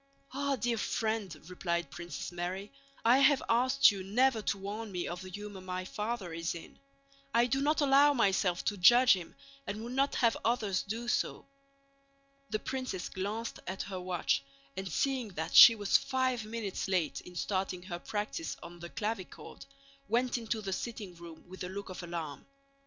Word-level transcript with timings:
"Ah, 0.33 0.55
dear 0.55 0.79
friend," 0.79 1.39
replied 1.47 1.91
Princess 1.91 2.31
Mary, 2.31 2.71
"I 3.05 3.19
have 3.19 3.43
asked 3.47 3.91
you 3.91 4.03
never 4.03 4.41
to 4.41 4.57
warn 4.57 4.91
me 4.91 5.07
of 5.07 5.21
the 5.21 5.29
humor 5.29 5.61
my 5.61 5.85
father 5.85 6.33
is 6.33 6.55
in. 6.55 6.79
I 7.35 7.45
do 7.45 7.61
not 7.61 7.81
allow 7.81 8.11
myself 8.11 8.65
to 8.65 8.77
judge 8.77 9.13
him 9.13 9.35
and 9.67 9.83
would 9.83 9.93
not 9.93 10.15
have 10.15 10.35
others 10.43 10.81
do 10.81 11.07
so." 11.07 11.45
The 12.49 12.57
princess 12.57 13.09
glanced 13.09 13.59
at 13.67 13.83
her 13.83 13.99
watch 13.99 14.43
and, 14.75 14.91
seeing 14.91 15.27
that 15.35 15.53
she 15.55 15.75
was 15.75 15.97
five 15.97 16.45
minutes 16.45 16.87
late 16.87 17.21
in 17.21 17.35
starting 17.35 17.83
her 17.83 17.99
practice 17.99 18.57
on 18.63 18.79
the 18.79 18.89
clavichord, 18.89 19.67
went 20.07 20.35
into 20.35 20.61
the 20.61 20.73
sitting 20.73 21.13
room 21.13 21.43
with 21.47 21.63
a 21.63 21.69
look 21.69 21.89
of 21.89 22.01
alarm. 22.01 22.47